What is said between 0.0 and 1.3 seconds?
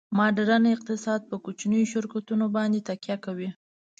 ماډرن اقتصاد